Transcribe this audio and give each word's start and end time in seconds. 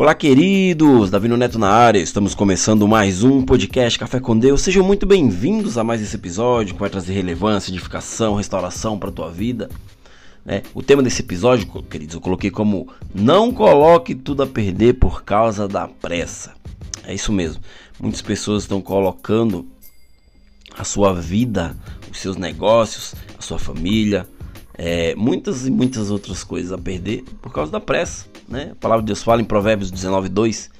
Olá, 0.00 0.14
queridos! 0.14 1.10
Davi 1.10 1.26
Neto 1.26 1.58
na 1.58 1.70
área. 1.70 1.98
Estamos 1.98 2.32
começando 2.32 2.86
mais 2.86 3.24
um 3.24 3.44
podcast 3.44 3.98
Café 3.98 4.20
com 4.20 4.38
Deus. 4.38 4.62
Sejam 4.62 4.84
muito 4.84 5.04
bem-vindos 5.04 5.76
a 5.76 5.82
mais 5.82 6.00
esse 6.00 6.14
episódio 6.14 6.74
que 6.74 6.80
vai 6.80 6.88
trazer 6.88 7.14
relevância, 7.14 7.72
edificação, 7.72 8.36
restauração 8.36 8.96
para 8.96 9.08
a 9.08 9.12
tua 9.12 9.28
vida. 9.28 9.68
Né? 10.44 10.62
O 10.72 10.84
tema 10.84 11.02
desse 11.02 11.22
episódio, 11.22 11.66
queridos, 11.82 12.14
eu 12.14 12.20
coloquei 12.20 12.48
como 12.48 12.86
Não 13.12 13.50
coloque 13.52 14.14
tudo 14.14 14.44
a 14.44 14.46
perder 14.46 15.00
por 15.00 15.24
causa 15.24 15.66
da 15.66 15.88
pressa. 15.88 16.54
É 17.02 17.12
isso 17.12 17.32
mesmo. 17.32 17.60
Muitas 17.98 18.22
pessoas 18.22 18.62
estão 18.62 18.80
colocando 18.80 19.66
a 20.78 20.84
sua 20.84 21.12
vida, 21.12 21.76
os 22.08 22.20
seus 22.20 22.36
negócios, 22.36 23.16
a 23.36 23.42
sua 23.42 23.58
família, 23.58 24.28
é, 24.74 25.12
muitas 25.16 25.66
e 25.66 25.72
muitas 25.72 26.08
outras 26.08 26.44
coisas 26.44 26.70
a 26.70 26.78
perder 26.78 27.24
por 27.42 27.52
causa 27.52 27.72
da 27.72 27.80
pressa. 27.80 28.37
Né? 28.48 28.70
A 28.72 28.74
palavra 28.76 29.02
de 29.02 29.06
Deus 29.06 29.22
fala 29.22 29.42
em 29.42 29.44
Provérbios 29.44 29.90
19, 29.90 30.28
2 30.28 30.70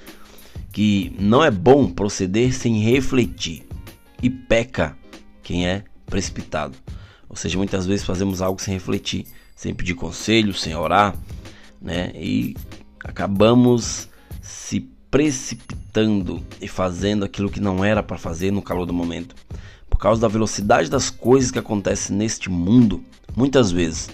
que 0.73 1.15
não 1.19 1.43
é 1.43 1.51
bom 1.51 1.91
proceder 1.91 2.55
sem 2.55 2.79
refletir 2.81 3.67
e 4.23 4.29
peca 4.29 4.97
quem 5.43 5.67
é 5.67 5.85
precipitado. 6.07 6.77
Ou 7.29 7.37
seja, 7.37 7.59
muitas 7.59 7.87
vezes 7.87 8.07
fazemos 8.07 8.41
algo 8.41 8.61
sem 8.61 8.75
refletir, 8.75 9.27
sem 9.55 9.75
pedir 9.75 9.95
conselho, 9.95 10.55
sem 10.55 10.75
orar, 10.75 11.17
né? 11.81 12.12
E 12.15 12.57
acabamos 13.05 14.09
se 14.41 14.81
precipitando 15.11 16.43
e 16.61 16.69
fazendo 16.69 17.25
aquilo 17.25 17.51
que 17.51 17.61
não 17.61 17.85
era 17.85 18.03
para 18.03 18.19
fazer 18.19 18.51
no 18.51 18.62
calor 18.62 18.87
do 18.87 18.93
momento. 18.93 19.35
Por 19.89 19.98
causa 19.98 20.21
da 20.21 20.29
velocidade 20.29 20.91
das 20.91 21.11
coisas 21.11 21.51
que 21.51 21.59
acontecem 21.59 22.17
neste 22.17 22.51
mundo, 22.51 23.03
muitas 23.35 23.71
vezes 23.71 24.09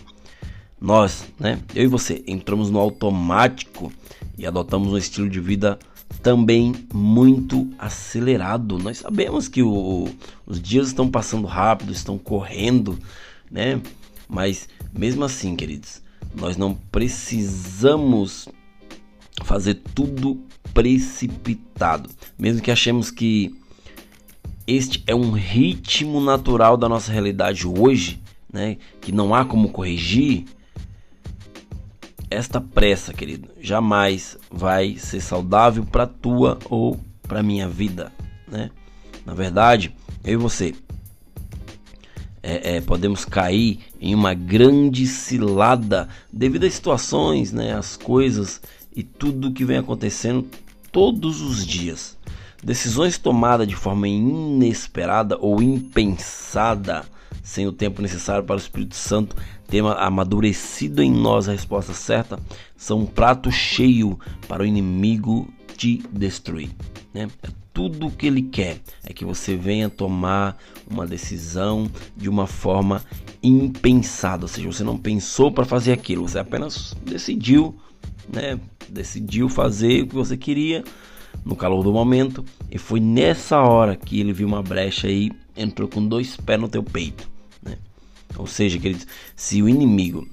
nós, 0.85 1.25
né, 1.41 1.59
eu 1.75 1.85
e 1.85 1.87
você, 1.87 2.23
entramos 2.27 2.69
no 2.69 2.79
automático 2.79 3.91
e 4.37 4.47
adotamos 4.47 4.93
um 4.93 4.99
estilo 4.99 5.31
de 5.31 5.41
vida 5.41 5.79
também 6.23 6.75
muito 6.93 7.71
acelerado. 7.79 8.79
Nós 8.79 8.99
sabemos 8.99 9.49
que 9.49 9.63
o, 9.63 10.07
os 10.47 10.61
dias 10.61 10.89
estão 10.89 11.11
passando 11.11 11.47
rápido, 11.47 11.91
estão 11.91 12.19
correndo, 12.19 12.99
né? 13.51 13.81
Mas 14.29 14.69
mesmo 14.93 15.25
assim, 15.25 15.57
queridos, 15.57 16.03
nós 16.35 16.59
não 16.59 16.75
precisamos 16.75 18.47
fazer 19.43 19.81
tudo 19.95 20.39
precipitado. 20.75 22.11
Mesmo 22.39 22.61
que 22.61 22.71
achemos 22.71 23.11
que 23.11 23.55
este 24.67 25.03
é 25.07 25.15
um 25.15 25.31
ritmo 25.31 26.21
natural 26.21 26.77
da 26.77 26.91
nossa 26.91 27.11
realidade 27.11 27.67
hoje, 27.67 28.21
né, 28.53 28.77
que 29.01 29.13
não 29.13 29.35
há 29.35 29.47
como 29.47 29.71
corrigir, 29.71 30.45
esta 32.35 32.61
pressa, 32.61 33.13
querido, 33.13 33.49
jamais 33.61 34.37
vai 34.51 34.97
ser 34.97 35.21
saudável 35.21 35.85
para 35.85 36.07
tua 36.07 36.59
ou 36.69 37.01
para 37.23 37.43
minha 37.43 37.69
vida, 37.69 38.13
né? 38.47 38.71
Na 39.25 39.35
verdade, 39.35 39.95
eu 40.23 40.35
e 40.35 40.37
você 40.37 40.75
é, 42.43 42.77
é, 42.77 42.81
podemos 42.83 43.25
cair 43.25 43.81
em 43.99 44.15
uma 44.15 44.35
grande 44.35 45.07
cilada 45.07 46.09
devido 46.31 46.65
às 46.65 46.75
situações, 46.75 47.53
né, 47.53 47.75
as 47.75 47.97
coisas 47.97 48.61
e 48.95 49.03
tudo 49.03 49.53
que 49.53 49.65
vem 49.65 49.79
acontecendo 49.79 50.47
todos 50.93 51.41
os 51.41 51.67
dias. 51.67 52.19
Decisões 52.63 53.17
tomadas 53.17 53.67
de 53.67 53.75
forma 53.75 54.07
inesperada 54.07 55.39
ou 55.41 55.63
impensada, 55.63 57.05
sem 57.43 57.67
o 57.67 57.73
tempo 57.73 58.03
necessário 58.03 58.45
para 58.45 58.57
o 58.57 58.59
Espírito 58.59 58.95
Santo 58.95 59.35
ter 59.69 59.85
amadurecido 59.85 61.03
em 61.03 61.11
nós 61.11 61.49
a 61.49 61.53
resposta 61.53 61.93
certa, 61.93 62.39
são 62.77 63.01
um 63.01 63.07
prato 63.07 63.51
cheio 63.51 64.19
para 64.47 64.63
o 64.63 64.67
inimigo 64.67 65.49
te 65.77 66.03
destruir. 66.13 66.71
Né? 67.13 67.29
É 67.43 67.49
tudo 67.75 68.07
o 68.07 68.11
que 68.11 68.27
ele 68.29 68.43
quer 68.43 68.79
é 69.05 69.13
que 69.13 69.25
você 69.25 69.57
venha 69.57 69.91
tomar 69.91 70.57
uma 70.89 71.07
decisão 71.07 71.91
de 72.17 72.29
uma 72.29 72.47
forma 72.47 73.03
impensada, 73.43 74.45
ou 74.45 74.49
seja, 74.49 74.71
você 74.71 74.85
não 74.85 74.97
pensou 74.97 75.51
para 75.51 75.65
fazer 75.65 75.93
aquilo, 75.93 76.27
você 76.27 76.39
apenas 76.39 76.95
decidiu, 77.05 77.77
né? 78.33 78.59
Decidiu 78.89 79.49
fazer 79.49 80.03
o 80.03 80.07
que 80.07 80.15
você 80.15 80.37
queria 80.37 80.85
no 81.45 81.57
calor 81.57 81.83
do 81.83 81.93
momento 81.93 82.45
e 82.71 82.79
foi 82.79 83.01
nessa 83.01 83.61
hora 83.61 83.97
que 83.97 84.21
ele 84.21 84.33
viu 84.33 84.47
uma 84.47 84.63
brecha 84.63 85.09
e 85.09 85.33
entrou 85.57 85.89
com 85.89 86.07
dois 86.07 86.37
pés 86.37 86.61
no 86.61 86.69
teu 86.69 86.83
peito? 86.83 87.34
Ou 88.37 88.47
seja, 88.47 88.79
queridos, 88.79 89.07
se 89.37 89.63
o 89.63 89.69
inimigo 89.69 90.27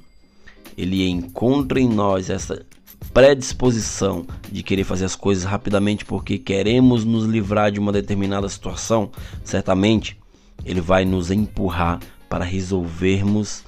ele 0.77 1.07
encontra 1.07 1.79
em 1.79 1.87
nós 1.87 2.29
essa 2.29 2.65
predisposição 3.13 4.25
de 4.51 4.63
querer 4.63 4.83
fazer 4.83 5.05
as 5.05 5.15
coisas 5.15 5.43
rapidamente 5.43 6.05
porque 6.05 6.37
queremos 6.37 7.03
nos 7.03 7.25
livrar 7.25 7.71
de 7.71 7.79
uma 7.79 7.91
determinada 7.91 8.47
situação, 8.47 9.11
certamente 9.43 10.17
ele 10.63 10.79
vai 10.79 11.03
nos 11.03 11.31
empurrar 11.31 11.99
para 12.29 12.45
resolvermos 12.45 13.63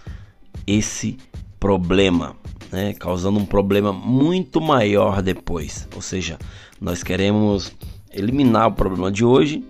esse 0.66 1.18
problema, 1.60 2.36
né? 2.72 2.94
causando 2.94 3.40
um 3.40 3.46
problema 3.46 3.92
muito 3.92 4.62
maior 4.62 5.22
depois. 5.22 5.88
Ou 5.96 6.02
seja, 6.02 6.38
nós 6.80 7.04
queremos 7.04 7.74
eliminar 8.12 8.68
o 8.68 8.74
problema 8.74 9.12
de 9.12 9.26
hoje, 9.26 9.64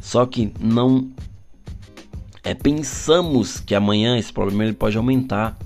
só 0.00 0.26
que 0.26 0.52
não 0.60 1.08
é, 2.46 2.54
pensamos 2.54 3.58
que 3.58 3.74
amanhã 3.74 4.16
esse 4.16 4.32
problema 4.32 4.62
ele 4.62 4.72
pode 4.72 4.96
aumentar. 4.96 5.58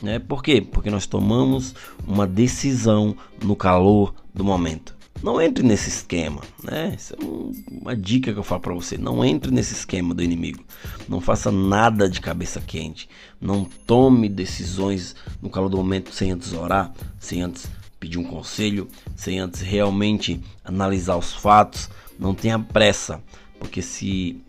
Né? 0.00 0.18
Por 0.18 0.42
quê? 0.42 0.62
Porque 0.62 0.88
nós 0.90 1.06
tomamos 1.06 1.74
uma 2.06 2.26
decisão 2.26 3.14
no 3.44 3.54
calor 3.54 4.14
do 4.34 4.42
momento. 4.42 4.96
Não 5.22 5.38
entre 5.38 5.62
nesse 5.62 5.90
esquema, 5.90 6.40
né? 6.64 6.96
Isso 6.96 7.14
é 7.14 7.22
um, 7.22 7.52
uma 7.70 7.94
dica 7.94 8.32
que 8.32 8.38
eu 8.38 8.42
falo 8.42 8.62
para 8.62 8.72
você. 8.72 8.96
Não 8.96 9.22
entre 9.22 9.52
nesse 9.52 9.74
esquema 9.74 10.14
do 10.14 10.22
inimigo. 10.22 10.64
Não 11.06 11.20
faça 11.20 11.52
nada 11.52 12.08
de 12.08 12.18
cabeça 12.18 12.62
quente. 12.62 13.10
Não 13.38 13.66
tome 13.86 14.26
decisões 14.26 15.14
no 15.42 15.50
calor 15.50 15.68
do 15.68 15.76
momento 15.76 16.14
sem 16.14 16.30
antes 16.30 16.54
orar, 16.54 16.94
sem 17.20 17.42
antes 17.42 17.68
pedir 18.00 18.16
um 18.16 18.24
conselho, 18.24 18.88
sem 19.14 19.38
antes 19.38 19.60
realmente 19.60 20.40
analisar 20.64 21.16
os 21.16 21.34
fatos. 21.34 21.90
Não 22.18 22.34
tenha 22.34 22.58
pressa, 22.58 23.22
porque 23.60 23.82
se 23.82 24.42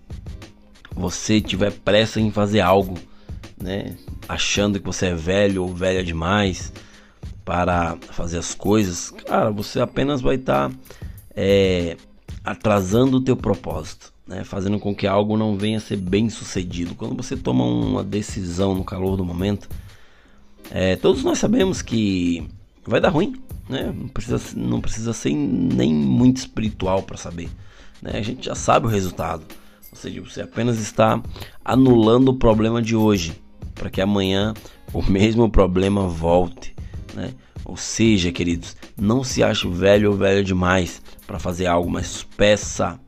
você 0.96 1.42
tiver 1.42 1.72
pressa 1.72 2.20
em 2.20 2.32
fazer 2.32 2.62
algo, 2.62 2.98
né, 3.62 3.96
achando 4.28 4.80
que 4.80 4.86
você 4.86 5.08
é 5.08 5.16
velho 5.16 5.64
ou 5.64 5.74
velha 5.74 6.04
demais 6.04 6.72
para 7.44 7.98
fazer 8.12 8.38
as 8.38 8.54
coisas, 8.54 9.12
cara, 9.26 9.52
você 9.52 9.80
apenas 9.80 10.22
vai 10.22 10.36
estar 10.36 10.70
tá, 10.70 10.76
é, 11.36 11.98
atrasando 12.44 13.18
o 13.18 13.22
teu 13.22 13.36
propósito. 13.36 14.14
Né, 14.26 14.42
fazendo 14.46 14.80
com 14.80 14.96
que 14.96 15.06
algo 15.06 15.36
não 15.36 15.58
venha 15.58 15.78
a 15.78 15.82
ser 15.82 15.98
bem 15.98 16.30
sucedido. 16.30 16.96
Quando 16.96 17.14
você 17.14 17.36
toma 17.36 17.66
uma 17.66 18.02
decisão 18.02 18.74
no 18.74 18.82
calor 18.82 19.18
do 19.18 19.26
momento, 19.26 19.68
é, 20.72 20.96
todos 20.96 21.26
nós 21.26 21.40
sabemos 21.40 21.82
que 21.82 22.48
vai 22.86 23.02
dar 23.02 23.10
ruim, 23.10 23.36
né? 23.68 23.94
Não 23.96 24.08
precisa, 24.08 24.42
não 24.56 24.82
precisa 24.82 25.14
ser 25.14 25.34
nem 25.34 25.94
muito 25.94 26.38
espiritual 26.38 27.04
para 27.04 27.18
saber, 27.18 27.50
né? 28.02 28.12
A 28.16 28.22
gente 28.22 28.46
já 28.46 28.56
sabe 28.56 28.88
o 28.88 28.90
resultado. 28.90 29.44
Ou 29.94 29.96
seja, 29.96 30.22
você 30.22 30.42
apenas 30.42 30.80
está 30.80 31.22
anulando 31.64 32.30
o 32.30 32.34
problema 32.34 32.82
de 32.82 32.96
hoje 32.96 33.40
para 33.76 33.92
que 33.92 34.02
amanhã 34.02 34.52
o 34.92 35.04
mesmo 35.06 35.48
problema 35.48 36.08
volte, 36.08 36.76
né? 37.14 37.32
Ou 37.64 37.78
seja, 37.78 38.32
queridos, 38.32 38.76
não 39.00 39.24
se 39.24 39.44
ache 39.44 39.68
velho 39.70 40.10
ou 40.10 40.18
velho 40.18 40.44
demais 40.44 41.00
para 41.28 41.38
fazer 41.38 41.68
algo, 41.68 41.92
mas 41.92 42.24
peça 42.36 43.00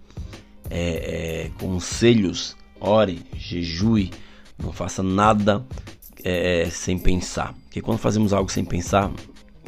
é, 0.69 1.47
é, 1.47 1.51
conselhos, 1.59 2.55
ore, 2.79 3.19
jejue, 3.35 4.11
não 4.55 4.71
faça 4.71 5.01
nada 5.01 5.65
é, 6.23 6.69
sem 6.69 6.99
pensar. 6.99 7.55
Porque 7.63 7.81
quando 7.81 7.97
fazemos 7.97 8.31
algo 8.31 8.51
sem 8.51 8.63
pensar, 8.63 9.11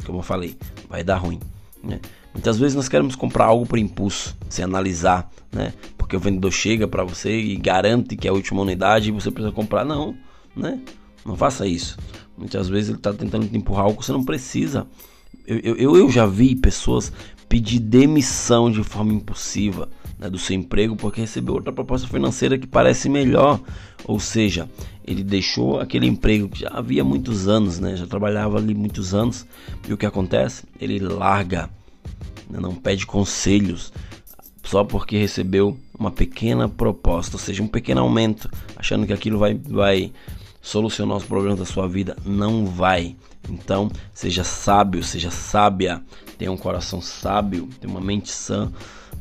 como 0.06 0.20
eu 0.20 0.22
falei, 0.22 0.56
vai 0.88 1.02
dar 1.02 1.16
ruim. 1.16 1.40
Né? 1.88 2.00
Muitas 2.34 2.58
vezes 2.58 2.76
nós 2.76 2.88
queremos 2.88 3.16
comprar 3.16 3.46
algo 3.46 3.66
por 3.66 3.78
impulso, 3.78 4.36
sem 4.48 4.64
analisar, 4.64 5.28
né? 5.50 5.72
Porque 5.96 6.14
o 6.16 6.20
vendedor 6.20 6.52
chega 6.52 6.86
para 6.86 7.02
você 7.02 7.40
e 7.40 7.56
garante 7.56 8.16
que 8.16 8.28
é 8.28 8.30
a 8.30 8.34
última 8.34 8.60
unidade 8.60 9.08
e 9.08 9.12
você 9.12 9.30
precisa 9.30 9.52
comprar. 9.52 9.84
Não, 9.84 10.14
né? 10.54 10.78
Não 11.24 11.34
faça 11.34 11.66
isso. 11.66 11.98
Muitas 12.36 12.68
vezes 12.68 12.90
ele 12.90 12.98
está 12.98 13.12
tentando 13.12 13.48
te 13.48 13.56
empurrar 13.56 13.86
algo 13.86 13.98
que 13.98 14.06
você 14.06 14.12
não 14.12 14.22
precisa. 14.22 14.86
Eu, 15.46 15.58
eu, 15.58 15.96
eu 15.96 16.10
já 16.10 16.26
vi 16.26 16.54
pessoas 16.54 17.12
pedir 17.48 17.78
demissão 17.80 18.70
de 18.70 18.84
forma 18.84 19.12
impulsiva 19.12 19.88
né, 20.18 20.28
do 20.28 20.38
seu 20.38 20.54
emprego 20.54 20.94
porque 20.94 21.20
recebeu 21.20 21.54
outra 21.54 21.72
proposta 21.72 22.06
financeira 22.06 22.58
que 22.58 22.66
parece 22.66 23.08
melhor. 23.08 23.60
Ou 24.04 24.20
seja, 24.20 24.68
ele 25.06 25.24
deixou 25.24 25.80
aquele 25.80 26.06
emprego 26.06 26.48
que 26.48 26.60
já 26.60 26.68
havia 26.68 27.02
muitos 27.02 27.48
anos, 27.48 27.78
né, 27.80 27.96
já 27.96 28.06
trabalhava 28.06 28.58
ali 28.58 28.74
muitos 28.74 29.14
anos. 29.14 29.46
E 29.88 29.92
o 29.92 29.96
que 29.96 30.06
acontece? 30.06 30.64
Ele 30.80 30.98
larga, 30.98 31.70
né, 32.48 32.58
não 32.60 32.74
pede 32.74 33.06
conselhos 33.06 33.92
só 34.68 34.84
porque 34.84 35.16
recebeu 35.16 35.78
uma 35.98 36.10
pequena 36.10 36.68
proposta, 36.68 37.36
ou 37.36 37.40
seja, 37.40 37.62
um 37.62 37.68
pequeno 37.68 38.02
aumento, 38.02 38.50
achando 38.76 39.06
que 39.06 39.12
aquilo 39.14 39.38
vai, 39.38 39.54
vai 39.54 40.12
solucionar 40.60 41.16
os 41.16 41.24
problemas 41.24 41.58
da 41.58 41.64
sua 41.64 41.88
vida, 41.88 42.16
não 42.22 42.66
vai. 42.66 43.16
Então, 43.48 43.90
seja 44.12 44.44
sábio, 44.44 45.02
seja 45.02 45.30
sábia, 45.30 46.02
tenha 46.36 46.52
um 46.52 46.56
coração 46.56 47.00
sábio, 47.00 47.66
tenha 47.80 47.90
uma 47.90 48.00
mente 48.00 48.30
sã, 48.30 48.70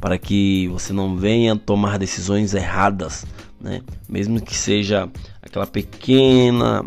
para 0.02 0.18
que 0.18 0.68
você 0.68 0.92
não 0.92 1.16
venha 1.16 1.56
tomar 1.56 1.98
decisões 1.98 2.54
erradas, 2.54 3.26
né? 3.60 3.82
Mesmo 4.08 4.42
que 4.42 4.54
seja 4.54 5.10
aquela 5.42 5.66
pequena 5.66 6.84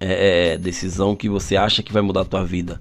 é, 0.00 0.54
é 0.54 0.58
decisão 0.58 1.14
que 1.14 1.28
você 1.28 1.56
acha 1.56 1.82
que 1.82 1.92
vai 1.92 2.02
mudar 2.02 2.22
a 2.22 2.24
tua 2.24 2.44
vida, 2.44 2.80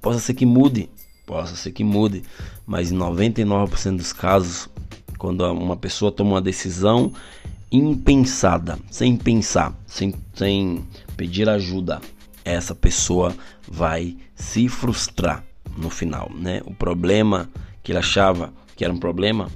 possa 0.00 0.20
ser 0.20 0.34
que 0.34 0.44
mude, 0.44 0.90
possa 1.28 1.54
ser 1.54 1.72
que 1.72 1.84
mude, 1.84 2.22
mas 2.66 2.90
em 2.90 2.96
99% 2.96 3.98
dos 3.98 4.14
casos, 4.14 4.66
quando 5.18 5.42
uma 5.52 5.76
pessoa 5.76 6.10
toma 6.10 6.30
uma 6.30 6.40
decisão 6.40 7.12
impensada, 7.70 8.78
sem 8.90 9.14
pensar, 9.14 9.78
sem, 9.86 10.14
sem 10.32 10.82
pedir 11.18 11.46
ajuda, 11.50 12.00
essa 12.42 12.74
pessoa 12.74 13.34
vai 13.70 14.16
se 14.34 14.70
frustrar 14.70 15.44
no 15.76 15.90
final, 15.90 16.30
né? 16.34 16.62
O 16.64 16.72
problema 16.72 17.50
que 17.82 17.92
ele 17.92 17.98
achava 17.98 18.50
que 18.74 18.82
era 18.82 18.92
um 18.92 18.98
problema 18.98 19.50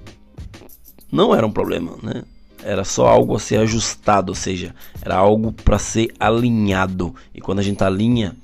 não 1.10 1.34
era 1.34 1.46
um 1.46 1.50
problema, 1.50 1.96
né? 2.02 2.22
Era 2.62 2.84
só 2.84 3.06
algo 3.06 3.34
a 3.34 3.40
ser 3.40 3.56
ajustado, 3.56 4.30
ou 4.30 4.36
seja, 4.36 4.74
era 5.00 5.16
algo 5.16 5.52
para 5.52 5.78
ser 5.78 6.12
alinhado. 6.20 7.14
E 7.34 7.40
quando 7.40 7.60
a 7.60 7.62
gente 7.62 7.82
alinha, 7.82 8.36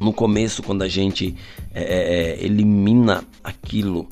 no 0.00 0.12
começo, 0.12 0.62
quando 0.62 0.82
a 0.82 0.88
gente 0.88 1.34
é, 1.74 1.82
é, 1.82 2.40
é 2.40 2.44
elimina 2.44 3.24
aquilo 3.42 4.08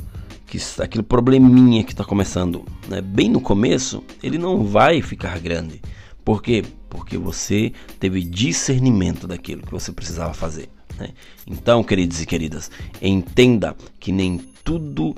que 0.46 0.58
aquele 0.80 1.02
probleminha 1.02 1.82
que 1.82 1.92
está 1.92 2.04
começando, 2.04 2.64
né? 2.88 3.00
bem 3.00 3.28
no 3.28 3.40
começo, 3.40 4.02
ele 4.22 4.38
não 4.38 4.64
vai 4.64 5.02
ficar 5.02 5.38
grande. 5.38 5.80
Por 6.24 6.42
quê? 6.42 6.64
Porque 6.88 7.18
você 7.18 7.72
teve 7.98 8.22
discernimento 8.22 9.26
daquilo 9.26 9.62
que 9.62 9.72
você 9.72 9.92
precisava 9.92 10.32
fazer. 10.32 10.68
Né? 10.98 11.10
Então, 11.46 11.82
queridos 11.82 12.20
e 12.20 12.26
queridas, 12.26 12.70
entenda 13.02 13.76
que 13.98 14.12
nem 14.12 14.38
tudo 14.64 15.14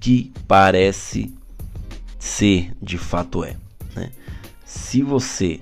que 0.00 0.32
parece 0.46 1.32
ser 2.18 2.72
de 2.80 2.96
fato 2.96 3.44
é. 3.44 3.56
Né? 3.94 4.10
Se 4.64 5.02
você 5.02 5.60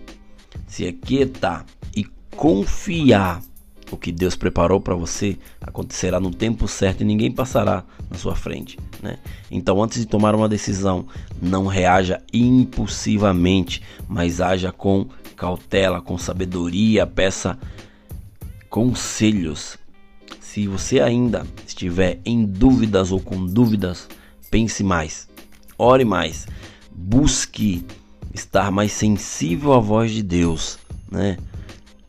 se 0.66 0.86
aquietar 0.86 1.64
e 1.94 2.04
confiar 2.36 3.42
o 3.90 3.96
que 3.96 4.10
Deus 4.10 4.34
preparou 4.34 4.80
para 4.80 4.94
você 4.94 5.38
acontecerá 5.60 6.18
no 6.18 6.30
tempo 6.30 6.66
certo 6.66 7.02
e 7.02 7.04
ninguém 7.04 7.30
passará 7.30 7.84
na 8.10 8.16
sua 8.16 8.34
frente, 8.34 8.78
né? 9.02 9.18
Então, 9.50 9.82
antes 9.82 10.00
de 10.00 10.06
tomar 10.06 10.34
uma 10.34 10.48
decisão, 10.48 11.06
não 11.40 11.66
reaja 11.66 12.20
impulsivamente, 12.32 13.82
mas 14.08 14.40
haja 14.40 14.72
com 14.72 15.06
cautela, 15.36 16.00
com 16.00 16.18
sabedoria, 16.18 17.06
peça 17.06 17.58
conselhos. 18.68 19.78
Se 20.40 20.66
você 20.66 21.00
ainda 21.00 21.46
estiver 21.66 22.18
em 22.24 22.44
dúvidas 22.44 23.12
ou 23.12 23.20
com 23.20 23.44
dúvidas, 23.44 24.08
pense 24.50 24.82
mais, 24.82 25.28
ore 25.78 26.04
mais, 26.04 26.46
busque 26.90 27.84
estar 28.32 28.70
mais 28.70 28.92
sensível 28.92 29.72
à 29.72 29.78
voz 29.78 30.10
de 30.10 30.22
Deus, 30.22 30.78
né? 31.10 31.36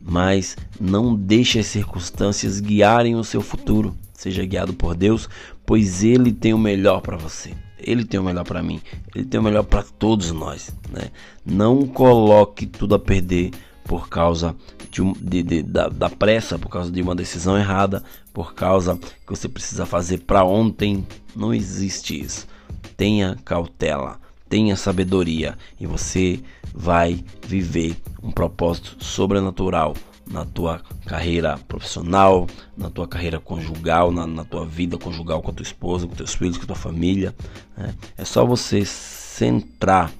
Mas 0.08 0.56
não 0.80 1.14
deixe 1.14 1.58
as 1.58 1.66
circunstâncias 1.66 2.60
guiarem 2.60 3.14
o 3.14 3.22
seu 3.22 3.42
futuro. 3.42 3.94
Seja 4.14 4.44
guiado 4.44 4.72
por 4.72 4.94
Deus, 4.94 5.28
pois 5.66 6.02
Ele 6.02 6.32
tem 6.32 6.54
o 6.54 6.58
melhor 6.58 7.02
para 7.02 7.18
você. 7.18 7.52
Ele 7.78 8.04
tem 8.04 8.18
o 8.18 8.24
melhor 8.24 8.44
para 8.44 8.62
mim. 8.62 8.80
Ele 9.14 9.26
tem 9.26 9.38
o 9.38 9.42
melhor 9.42 9.64
para 9.64 9.82
todos 9.82 10.32
nós. 10.32 10.74
Né? 10.90 11.10
Não 11.44 11.86
coloque 11.86 12.66
tudo 12.66 12.94
a 12.94 12.98
perder 12.98 13.50
por 13.84 14.08
causa 14.08 14.56
de, 14.90 15.02
de, 15.20 15.42
de, 15.42 15.62
da, 15.62 15.88
da, 15.88 16.08
pressa, 16.08 16.58
por 16.58 16.70
causa 16.70 16.90
de 16.90 17.02
uma 17.02 17.14
decisão 17.14 17.56
errada, 17.56 18.02
por 18.32 18.54
causa 18.54 18.96
que 18.96 19.30
você 19.30 19.48
precisa 19.48 19.84
fazer 19.84 20.20
para 20.20 20.42
ontem. 20.42 21.06
Não 21.36 21.52
existe 21.52 22.18
isso. 22.18 22.48
Tenha 22.96 23.36
cautela 23.44 24.18
tenha 24.48 24.76
sabedoria 24.76 25.56
e 25.78 25.86
você 25.86 26.40
vai 26.74 27.24
viver 27.46 27.96
um 28.22 28.30
propósito 28.30 29.02
sobrenatural 29.04 29.94
na 30.26 30.44
tua 30.44 30.82
carreira 31.06 31.58
profissional, 31.66 32.46
na 32.76 32.90
tua 32.90 33.08
carreira 33.08 33.40
conjugal, 33.40 34.12
na, 34.12 34.26
na 34.26 34.44
tua 34.44 34.66
vida 34.66 34.98
conjugal 34.98 35.40
com 35.40 35.50
a 35.50 35.54
tua 35.54 35.62
esposa, 35.62 36.06
com 36.06 36.14
teus 36.14 36.34
filhos, 36.34 36.58
com 36.58 36.64
a 36.64 36.66
tua 36.66 36.76
família. 36.76 37.34
Né? 37.76 37.94
É 38.16 38.24
só 38.24 38.44
você 38.44 38.84
centrar 38.84 40.12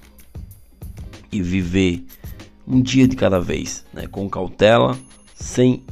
e 1.31 1.43
viver 1.43 2.07
um 2.67 2.81
dia 2.81 3.07
de 3.07 3.17
cada 3.17 3.39
vez, 3.39 3.85
né? 3.93 4.07
com 4.07 4.29
cautela, 4.29 4.99
sem 5.35 5.83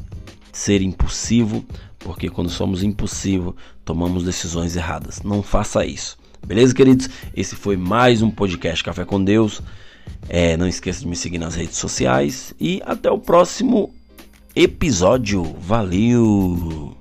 ser 0.50 0.80
impulsivo, 0.80 1.64
porque 1.98 2.30
quando 2.30 2.48
somos 2.48 2.82
impulsivos, 2.82 3.54
tomamos 3.84 4.24
decisões 4.24 4.76
erradas. 4.76 5.22
Não 5.22 5.42
faça 5.42 5.84
isso. 5.84 6.16
Beleza, 6.46 6.72
queridos? 6.72 7.10
Esse 7.36 7.56
foi 7.56 7.76
mais 7.76 8.22
um 8.22 8.30
podcast 8.30 8.84
Café 8.84 9.04
com 9.04 9.22
Deus. 9.22 9.60
É, 10.28 10.56
não 10.56 10.68
esqueça 10.68 11.00
de 11.00 11.08
me 11.08 11.16
seguir 11.16 11.38
nas 11.38 11.56
redes 11.56 11.76
sociais 11.76 12.54
e 12.60 12.80
até 12.86 13.10
o 13.10 13.18
próximo 13.18 13.92
episódio. 14.54 15.42
Valeu! 15.58 16.95